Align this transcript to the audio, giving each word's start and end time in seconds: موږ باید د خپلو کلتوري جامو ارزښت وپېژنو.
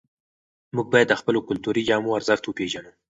موږ 0.75 0.87
باید 0.93 1.07
د 1.09 1.13
خپلو 1.21 1.39
کلتوري 1.49 1.81
جامو 1.89 2.15
ارزښت 2.17 2.43
وپېژنو. 2.45 2.91